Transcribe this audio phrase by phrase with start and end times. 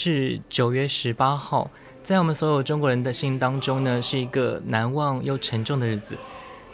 [0.00, 1.68] 是九月十八号，
[2.04, 6.16] 在我们所有中国人的心当中呢，是一个难忘又沉重的日子。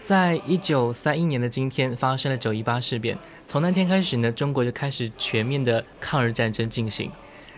[0.03, 3.16] 在一九三一年的今天，发生了九一八事变。
[3.47, 7.11] 从那天开始呢，中国就开始全面的抗日战争进行。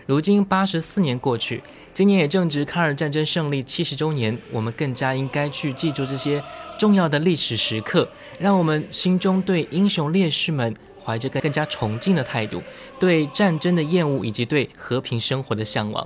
[0.05, 1.61] 如今八十四年过去，
[1.93, 6.41] 今年也正值抗日战争胜利七十周年，我们更加应该去记住这些
[6.79, 8.07] 重要的历史时刻，
[8.39, 10.73] 让我们心中对英雄烈士们
[11.07, 12.61] 怀着更加崇敬的态度，
[12.99, 16.05] 对战争的厌恶以及对和平生活的向往。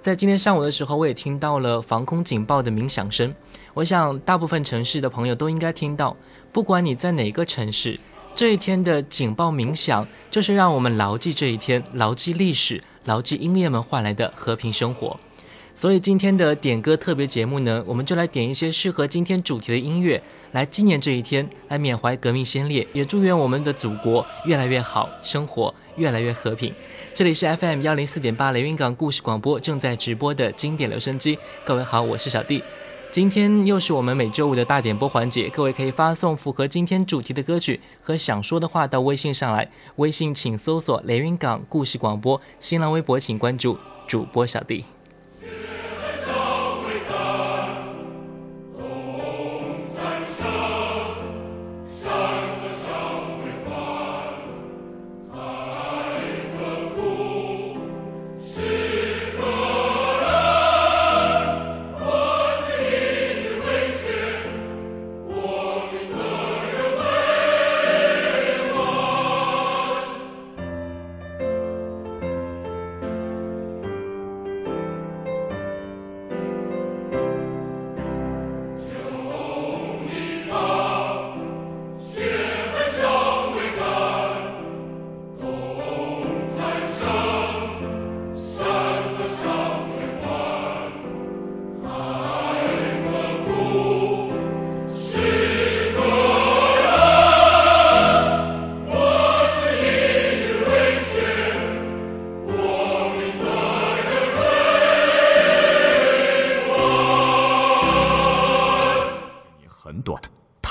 [0.00, 3.32] 在今天上午的时候，我也听到了防空警报的鸣响声。
[3.74, 6.16] 我想，大部分城市的朋友都应该听到，
[6.50, 8.00] 不管你在哪个城市。
[8.34, 15.16] 这一天的警报鸣响，就是让我们牢记这一天，牢记历史，牢记英烈们换来的和平生活。
[15.74, 26.74] 所以今天的点歌特别节目呢，我们就来点一些适合今天主题的音乐，来纪念这一天，来缅怀革命先烈，也祝愿我们的祖国越来越好，生活越来越和平。
[27.14, 32.62] 这里是 FM 幺零四点八连云港故事广播正在直播的经典留声机，各位好，我是小弟。
[33.10, 39.68] 今天又是我们每周五的大点播环节，各位可以发送符合今天主题的歌曲和想说的话到微信上来。
[39.96, 44.84] 微信请搜索“连云港故事广播”，新浪微博请关注主播小弟。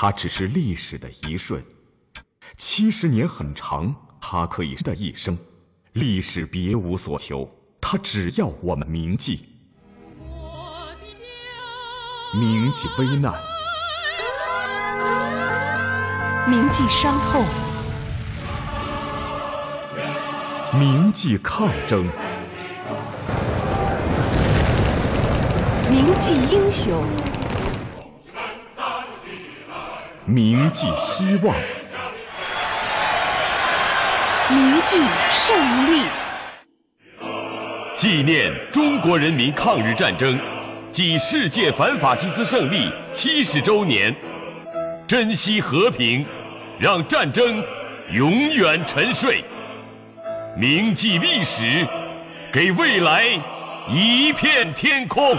[0.02, 1.62] 它只是历史的一瞬，
[2.56, 5.36] 七十年很长，它可以的一生。
[5.92, 7.46] 历史别无所求，
[7.82, 9.44] 它只要我们铭记，
[12.32, 13.38] 铭记危难，
[16.48, 17.44] 铭记伤痛，
[20.80, 22.04] 铭记抗争，
[25.90, 27.04] 铭记英雄。
[30.30, 31.56] 铭记希望，
[34.48, 34.96] 铭记
[35.28, 36.08] 胜利，
[37.96, 40.38] 纪念中国人民抗日战争
[40.92, 44.14] 暨世界反法西斯胜利七十周年，
[45.04, 46.24] 珍惜和平，
[46.78, 47.60] 让战争
[48.12, 49.42] 永远沉睡。
[50.56, 51.84] 铭记历史，
[52.52, 53.24] 给未来
[53.88, 55.36] 一片天空。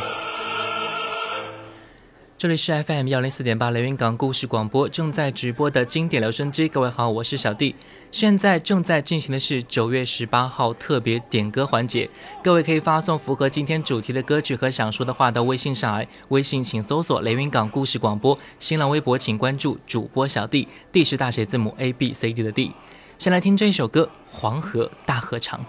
[2.41, 7.75] 这里是 FM 幺零四点八雷云港故事广播正在直播的经典留声机，各位好，我是小弟。
[8.09, 12.09] 现在正在进行的是九月十八号特别点歌环节，
[12.43, 22.71] 各位可以发送符合今天主题的歌曲和想说的话到微信上来，微信请搜索雷云港故事广播，新浪微博请关注主播小弟，D 是大写字母 A B C D 的 D。
[23.19, 25.59] 先来听这一首歌《黄河大合唱》。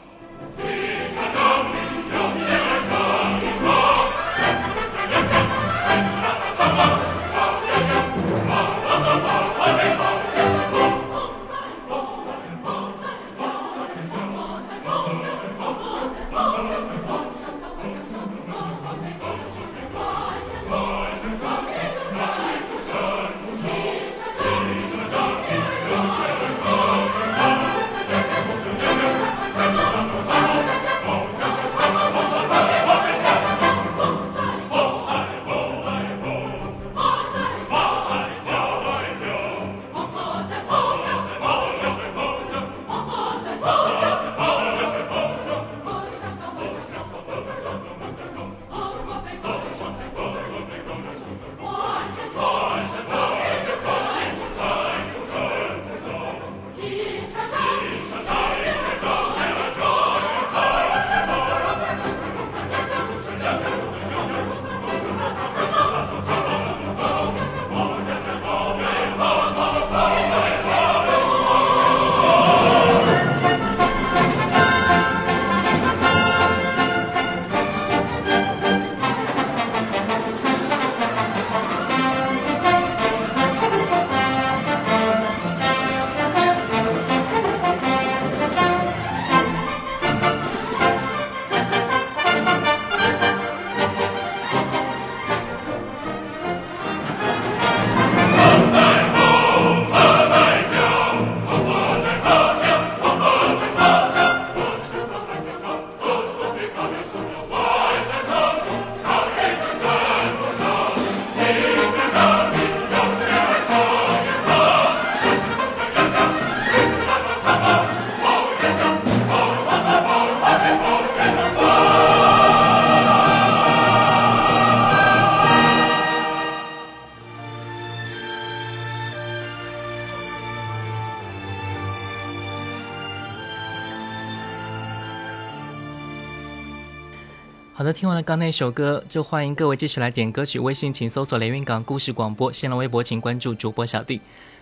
[137.93, 140.59] 听完了刚那首歌，就欢迎各位继续来点歌曲。
[140.59, 144.21] 微信请搜索“连云港故事广播”，新浪微博请关注主播小弟。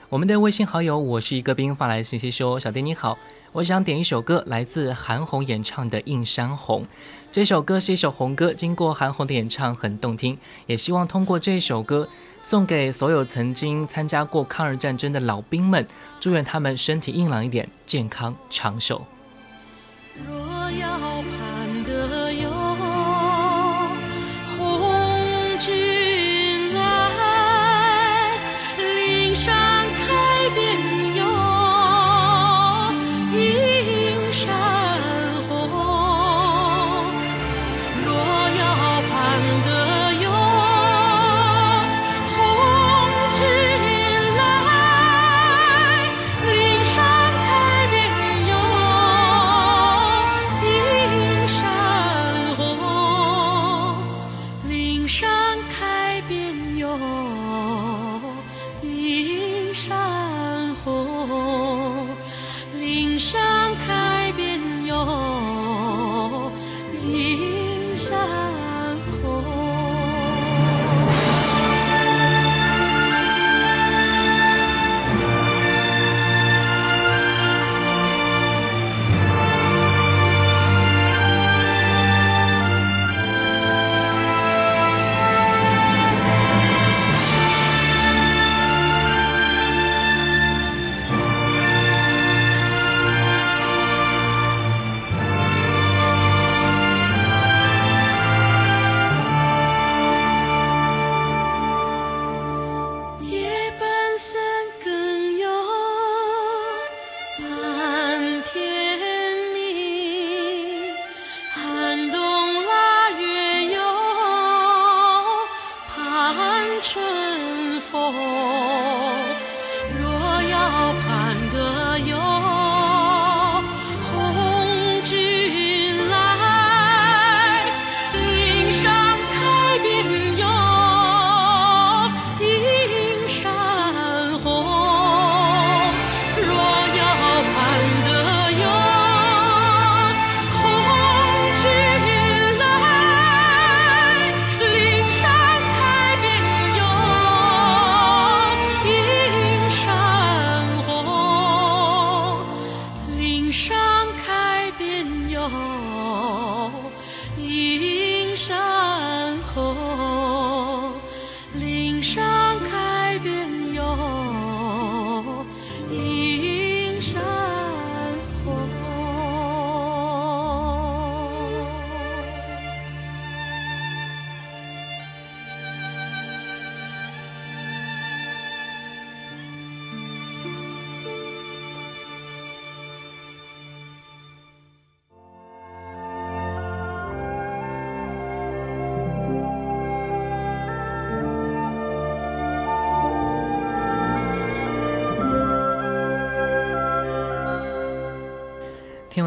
[0.08, 3.16] 我们的微信好友我是一个兵发来信息说：“小弟你好，
[3.52, 6.82] 我想点一首歌，来自韩红演唱的《映山红》。
[7.30, 10.36] 这首歌是一首红歌，经过韩红的演唱很动听，
[10.66, 12.08] 也希望通过这首歌
[12.42, 15.86] 送给所有曾经参加过抗日战争的老兵们，
[16.18, 19.04] 祝愿他们身体硬朗一点，健康长寿。”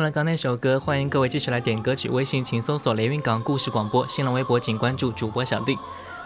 [0.04, 2.10] 了刚那首歌，欢迎各位继续来点歌曲。
[2.10, 5.78] 微信请搜索“连云港故事广播”，新浪微博请关注主播小弟。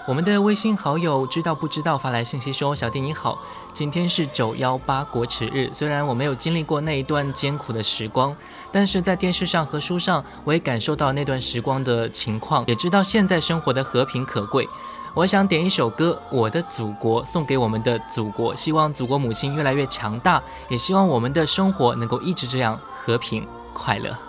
[0.07, 3.37] 我们的微信好友知道不知道发来信息说：“小弟你好，
[3.73, 8.35] 今天是九幺八国耻日，虽然我没有经历过那一段艰苦的时光，
[8.71, 14.67] 但是在电视上和书上，我也感受到那段时光的情况，也知道现在生活的和平可贵。
[15.13, 23.45] 我想点一首歌《我的祖国》，送给我们的祖国，希望祖国母亲越来越强大，也希望我们的生活能够一直这样和平
[23.77, 24.26] 快乐。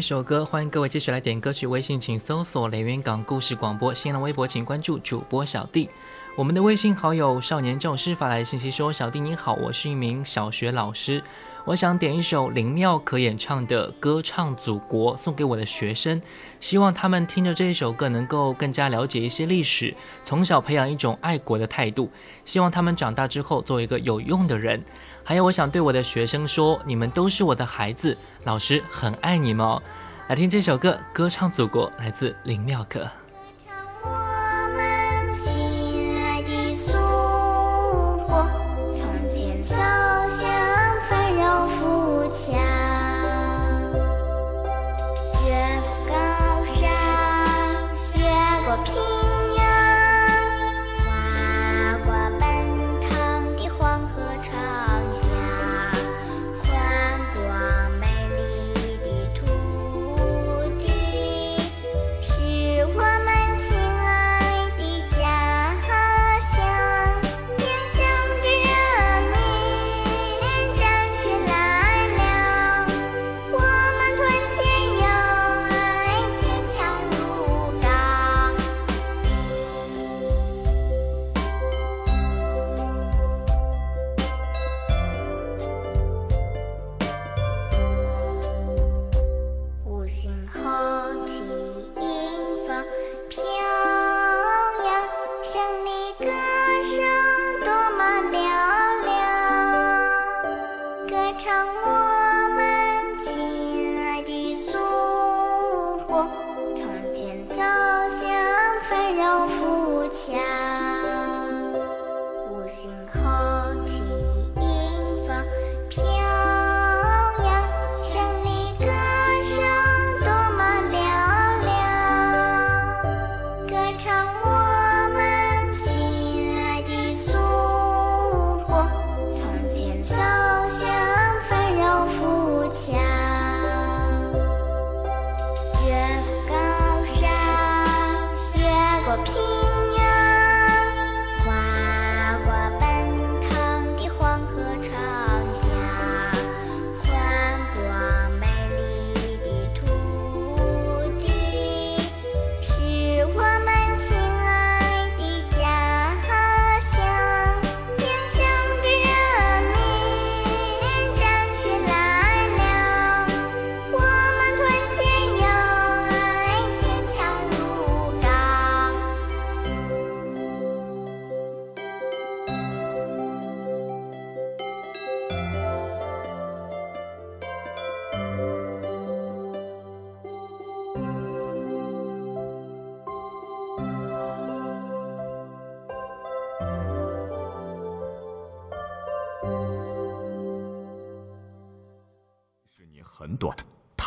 [0.00, 1.66] 一首歌，欢迎各位继续来点歌曲。
[1.66, 5.90] 微信请搜索“连云港故事广播”，新浪微博请关注主播小弟。
[6.34, 11.22] 我们的微信好友少年教师发来信息说：“小弟你好，我是一名小学老师，
[11.66, 16.20] 我想点一首林妙可演唱的《歌唱祖国》送给我的学生，
[16.58, 22.10] 希望他们听着这一首歌能够更加了解一些历史，从小培养一种爱国的态度，
[22.44, 24.82] 希望他们长大之后做一个有用的人。
[25.22, 29.80] 还有，我想对我的学生说，你们都是我的孩子，老师很爱你们哦。
[30.28, 33.06] 来听这首歌《歌唱祖国》，来自林妙可。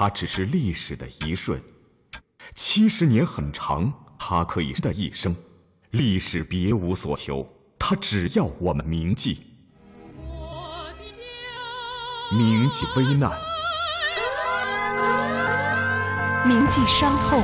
[0.03, 1.57] 它只是历史的一瞬；
[2.55, 3.89] 七十年很长，
[4.19, 5.33] 它可以是的一生。
[5.91, 7.47] 历史别无所求，
[7.79, 9.41] 它只要我们铭记，
[10.27, 13.31] 我的家，铭记危难，
[16.45, 17.41] 铭记伤痛，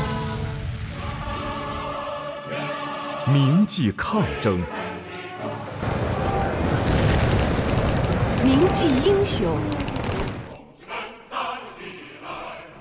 [3.33, 4.61] 铭记抗争，
[8.43, 9.57] 铭记英雄，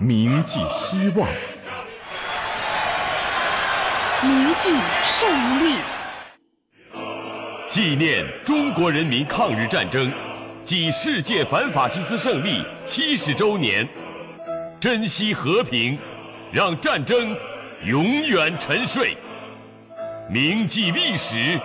[0.00, 1.28] 铭记希望。
[4.22, 4.70] 铭记
[5.02, 5.80] 胜利。
[7.66, 10.12] 纪念中国人民抗日战争
[10.64, 13.88] 暨世界反法西斯胜利七十周年，
[14.78, 15.98] 珍惜和平，
[16.52, 17.36] 让战争
[17.82, 19.16] 永远沉睡。
[20.30, 21.58] 铭记历史，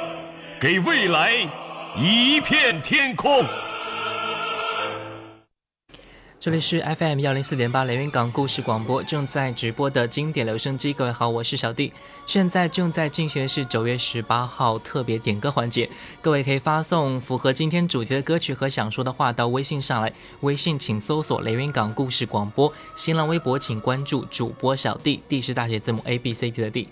[0.60, 1.34] 给未来
[1.96, 3.46] 一片天空。
[6.44, 10.92] 这里是 FM 幺零四点八连云港故事广播，正在直播的经典留声机。
[10.92, 11.94] 各位好，我是小弟。
[12.26, 15.90] 现在正在进行的是九月十八号特别点歌环节，
[16.22, 20.12] 各位可以发送符合今天主题的歌曲和想说的话到微信上来。
[20.42, 26.90] 微信请搜索连云港故事广播，新浪微博请关注主播小弟，D 是大写字母 A B C D 的 D。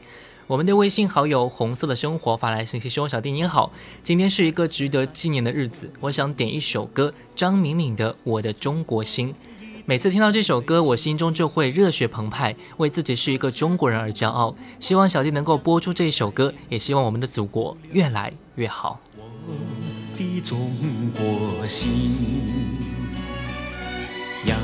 [0.52, 3.72] 我们的微信好友红色的生活发来信息说：“小弟你好，
[4.04, 9.30] 今天是一个值得纪念的日子，我想点一首歌，张敏敏的《我的中国心》。
[9.86, 14.54] 每次听到这首歌，我心中就会热血澎湃，为自己是一个中国人而骄傲。
[14.82, 19.00] 希望小弟能够播出这一首歌，也希望我们的祖国越来越好。
[19.48, 19.54] 我
[20.18, 20.70] 的中
[21.14, 21.90] 国心，
[24.46, 24.60] 洋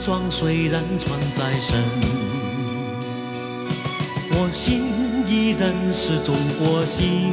[0.00, 1.82] 装虽然穿在身，
[4.42, 4.88] 我心
[5.28, 7.30] 依然是中国心。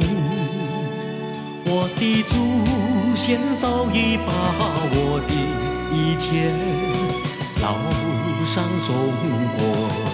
[1.64, 4.32] 我的祖先早已把
[4.92, 5.32] 我的
[5.96, 6.52] 一切
[7.62, 7.72] 烙
[8.44, 8.94] 上中
[9.56, 10.07] 国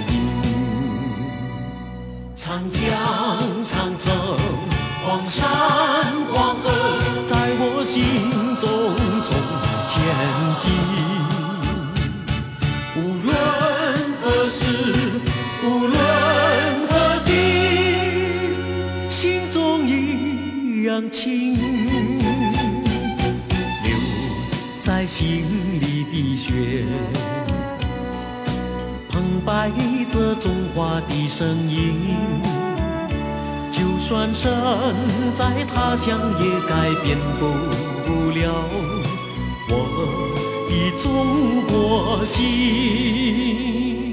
[30.75, 31.95] 花的声音，
[33.71, 34.53] 就算身
[35.33, 37.45] 在他乡，也改变不
[38.31, 38.53] 了
[39.71, 39.73] 我
[40.69, 41.05] 的中
[41.69, 44.04] 国心。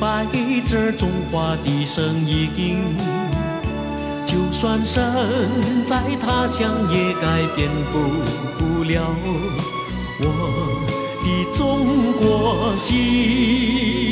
[0.00, 0.26] 白
[0.66, 2.96] 着中华的声音，
[4.24, 5.04] 就算身
[5.84, 9.14] 在他乡，也改变不了
[10.18, 10.24] 我
[11.22, 14.09] 的中国心。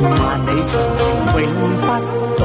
[0.00, 0.40] 万。
[0.46, 1.00] 里长城
[1.40, 1.44] 永
[1.80, 1.86] 不
[2.38, 2.42] 倒，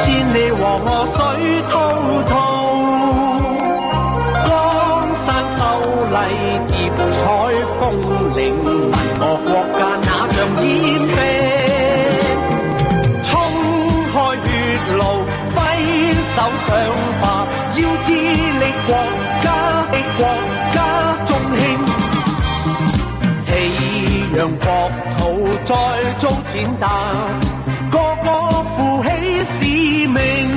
[0.00, 1.14] 千里黄河水
[1.70, 1.72] 滔
[2.28, 2.32] 滔，
[4.46, 4.48] 江
[5.14, 5.56] 山秀
[6.10, 6.16] 丽
[6.68, 6.72] 叠
[7.12, 7.22] 彩，
[24.44, 25.74] 让国土再
[26.18, 27.14] 遭践踏，
[27.90, 30.53] 个个负起使命。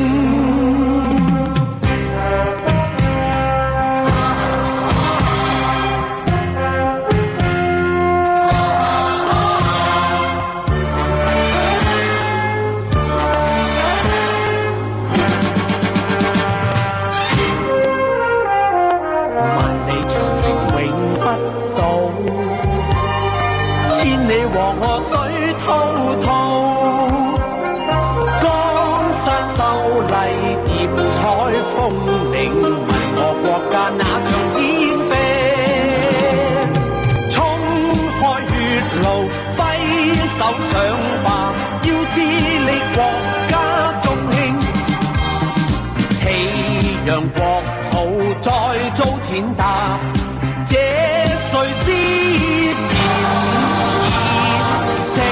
[47.17, 47.41] 讓國
[47.89, 47.97] 土
[48.43, 48.51] 再
[48.91, 49.97] 遭践踏，
[50.67, 51.91] 這誰是戰
[52.37, 52.75] 意
[54.99, 55.25] 聲？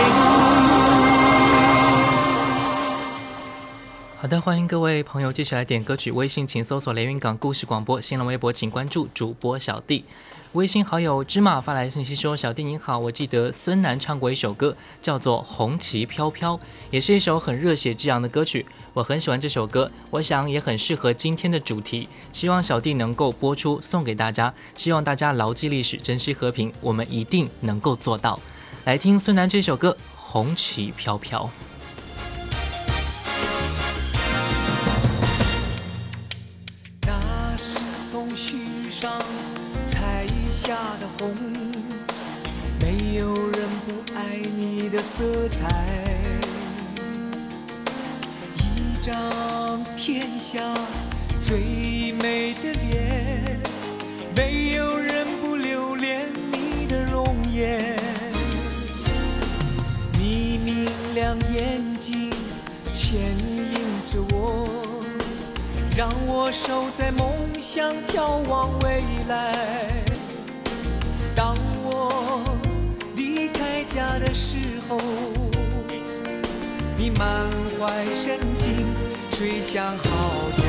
[4.18, 6.12] 好的，欢迎各位朋友继续来点歌曲。
[6.12, 10.04] 微信请搜索连云港故事广播，新浪微博请关注主播小弟。
[10.56, 16.56] 微信好友芝麻发来信息说：“小弟您好，我记得孙楠唱过一首歌，叫做《红旗飘飘》，
[16.90, 18.66] 也是一首很热血激昂的歌曲。
[18.94, 22.08] 我很喜欢这首歌，我想也很适合今天的主题。
[22.32, 24.54] 希望小弟能够播出，送给大家。
[24.76, 28.40] 希望大家牢记历史，珍惜和平，我们一定能够做到。
[28.86, 31.44] 来听孙楠这首歌《红旗飘飘》。”
[40.66, 41.32] 下的红，
[42.82, 45.70] 没有人不爱你的色彩。
[48.58, 50.74] 一张天下
[51.40, 53.60] 最美的脸，
[54.36, 57.96] 没有人不留恋你的容颜。
[60.18, 62.32] 你明亮眼睛
[62.92, 64.68] 牵引着我。
[65.96, 70.05] 让我守在梦想，眺望未来。
[73.96, 74.58] 家的时
[74.90, 74.98] 候，
[76.98, 78.86] 你满怀深情
[79.32, 80.04] 吹响号
[80.58, 80.64] 角。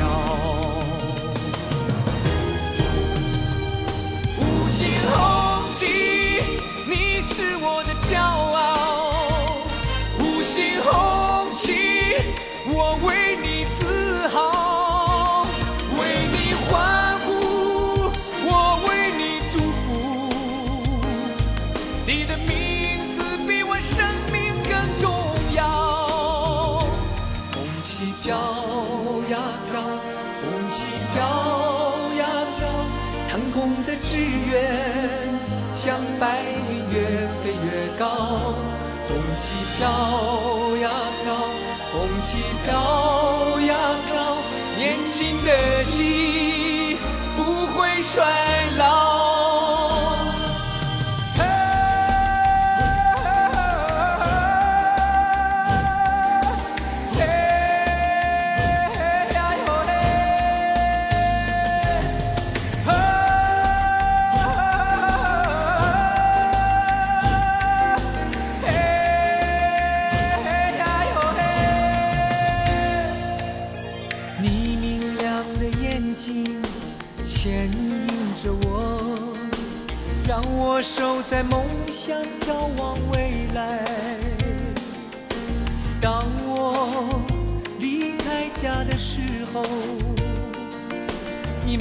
[4.37, 5.85] 五星红旗，
[6.85, 8.46] 你是我的骄傲。
[42.67, 43.75] 飘呀
[44.05, 44.37] 飘。
[44.77, 46.97] 年轻的心
[47.37, 48.25] 不会衰
[48.77, 48.96] 老。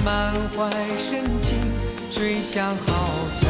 [0.07, 1.59] 满怀深情
[2.13, 2.93] 吹响号
[3.43, 3.49] 角。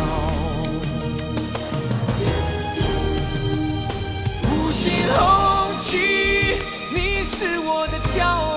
[4.43, 5.99] 五星红旗，
[6.95, 8.56] 你是我的骄傲。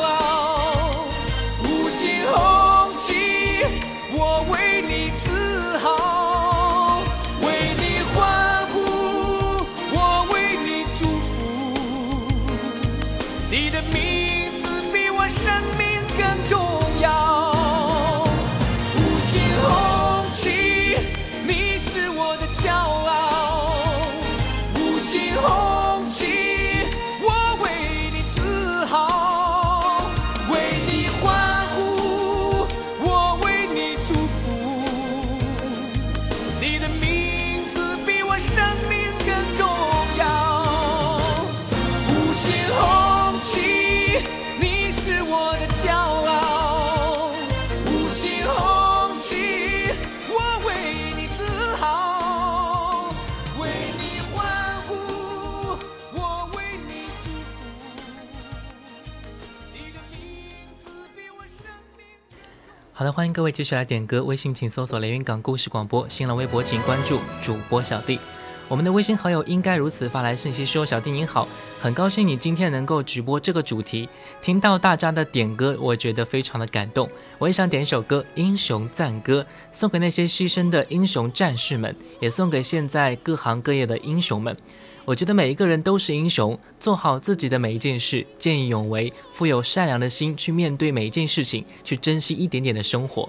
[62.99, 64.21] 好的，欢迎各位继续来点歌。
[64.25, 68.19] 微信请搜索连云港故事广播，新浪微博请关注主播小弟。
[68.67, 71.47] 我们的微信好友应该如此发来信息说：“小弟您好，
[71.81, 74.09] 很高兴你今天能够直播这个主题，
[74.41, 77.09] 听到大家的点歌，我觉得非常的感动。
[77.37, 84.57] 我也想点一首歌《英雄赞歌》，送给那些牺牲的英雄战士们，也送给现在各行各业的英雄们。
[85.09, 93.27] 我觉得每一个人都是英雄，做好自己的每一件事，见义勇为，富有善良的心去面对每一件事情，去珍惜一点点的生活，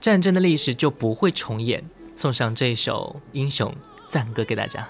[0.00, 1.84] 战争的历史就不会重演。
[2.14, 3.70] 送上这首《英雄》。”
[4.08, 4.88] 赞歌给大家。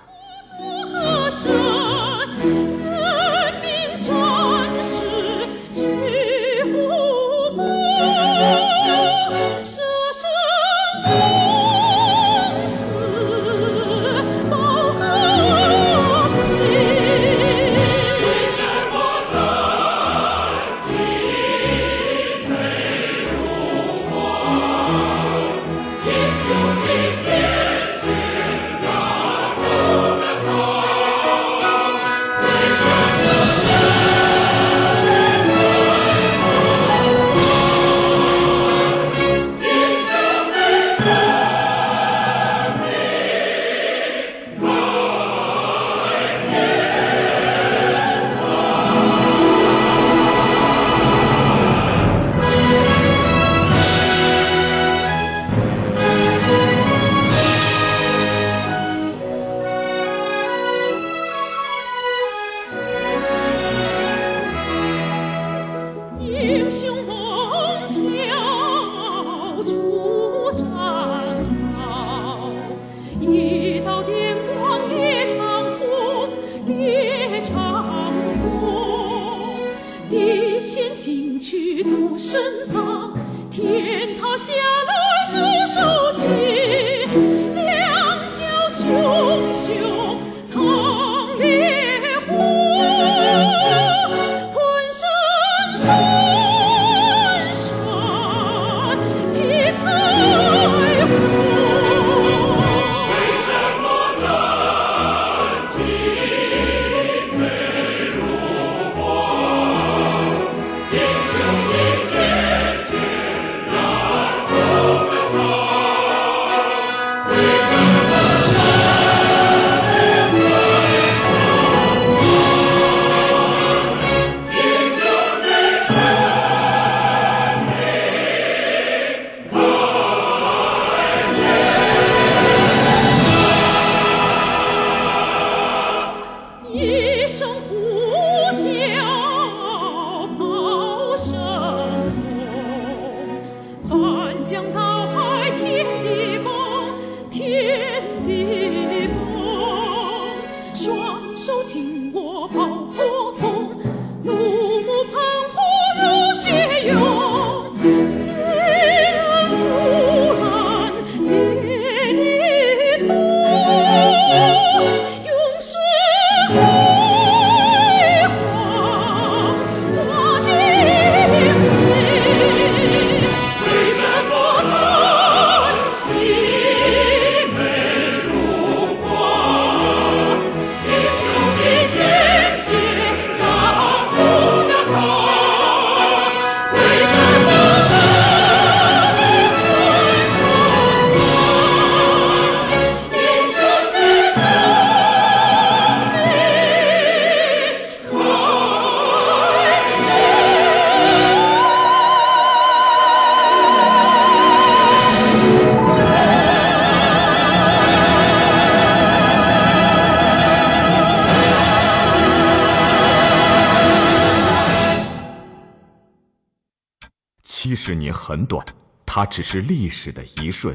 [218.13, 218.65] 很短，
[219.05, 220.75] 它只是历史的一瞬；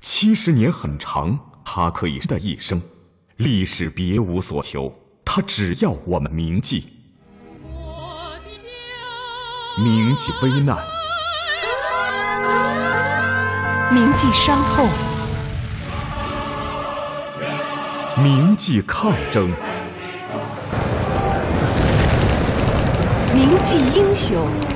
[0.00, 2.80] 七十年很长，它可以的一生。
[3.36, 6.88] 历史别无所求，它只要我们铭记，
[9.78, 10.76] 铭记危难，
[13.90, 14.88] 铭记伤痛，
[18.22, 19.48] 铭记抗争，
[23.32, 24.69] 铭记英雄。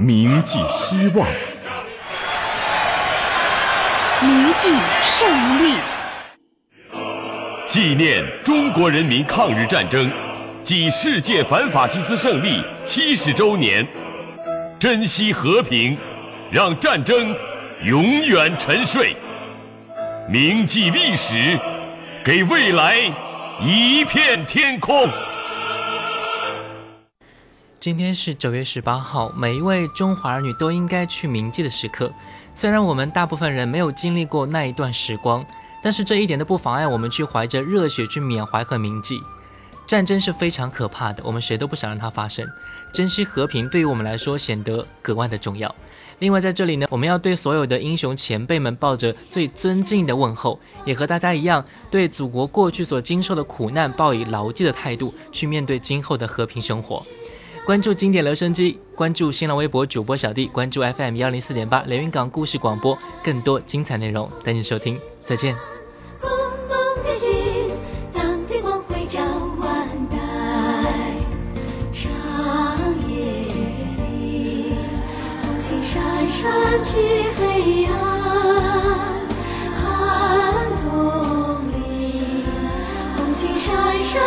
[0.00, 1.26] 铭记希望，
[4.22, 4.68] 铭记
[5.02, 5.74] 胜利，
[7.66, 10.08] 纪念中国人民抗日战争
[10.62, 13.84] 暨世界反法西斯胜利七十周年。
[14.78, 15.98] 珍惜和平，
[16.48, 17.34] 让战争
[17.82, 19.16] 永远沉睡。
[20.28, 21.58] 铭记历史，
[22.24, 22.98] 给未来
[23.60, 25.10] 一片天空。
[27.80, 32.12] 今天是九月十八号，每一位中华儿女都应该去铭记的时刻。
[32.52, 35.46] 虽然我们大部分人没有经历过那一段时光，
[35.80, 39.20] 但是这一点都不妨碍我们去怀着热血去缅怀和铭记。
[39.86, 42.44] 战争是非常可怕的，我们谁都不想让它发生。
[42.92, 45.72] 珍惜和平对于我们来说显得格外的重要。
[46.18, 57.00] 另外，在这里呢，我们要对所有的英雄前辈们抱着最尊敬的问候，也和大家一样，对祖国过去所经受的苦难抱以牢记的态度，去面对今后的和平生活。
[57.68, 64.98] 关注经典留声机，关注新浪微博主播小弟，关注 FM 幺零四点八连云港故事广播，更多精彩内容等你收听。
[65.22, 65.54] 再见。
[66.18, 66.30] 共
[66.66, 67.30] 同的心，
[68.10, 69.20] 当天光辉照
[69.58, 70.16] 万代。
[71.92, 72.10] 长
[73.06, 73.44] 夜
[73.98, 74.72] 里，
[75.42, 76.50] 红星闪闪
[76.82, 76.96] 去
[77.36, 77.92] 黑暗。
[79.76, 79.84] 寒
[80.88, 82.44] 冬里，
[83.18, 84.22] 红星闪闪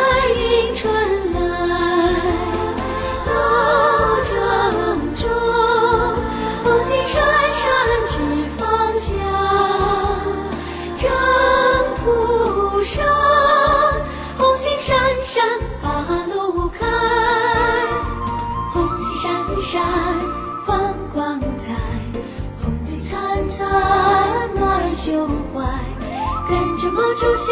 [26.82, 27.52] 着毛主席，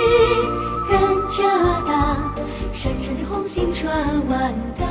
[0.90, 1.44] 跟着
[1.86, 2.34] 党，
[2.74, 3.94] 闪闪的红星传
[4.28, 4.88] 万代。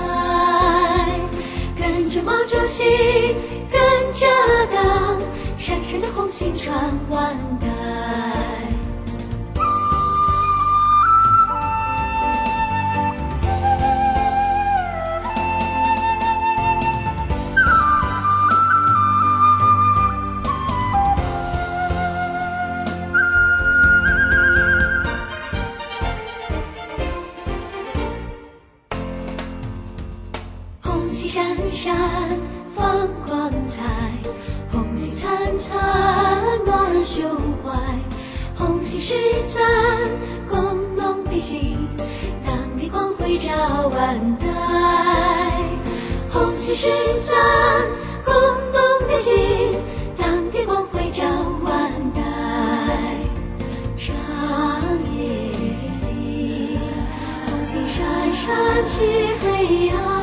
[1.77, 3.35] 跟着毛主席，
[3.69, 3.81] 跟
[4.13, 4.27] 着
[4.73, 5.19] 党，
[5.57, 6.73] 闪闪的红星传
[7.11, 7.78] 万代。
[58.99, 59.05] 去
[59.41, 60.18] 黑暗。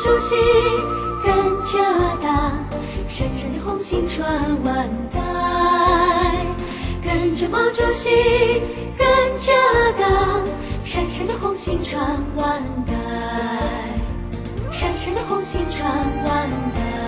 [0.00, 0.34] 毛主席，
[1.22, 1.34] 跟
[1.66, 1.78] 着
[2.22, 2.64] 党，
[3.06, 4.26] 闪闪的红星传
[4.64, 5.20] 万代。
[7.04, 8.08] 跟着毛主席，
[8.96, 9.06] 跟
[9.38, 9.52] 着
[9.98, 10.08] 党，
[10.82, 12.02] 闪闪的红星传
[12.34, 12.94] 万代。
[14.72, 16.99] 闪闪的红星传万代。